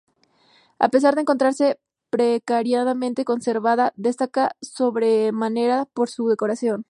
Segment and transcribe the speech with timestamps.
[0.79, 6.79] A pesar de encontrarse precariamente conservada, destaca sobremanera por su decoración.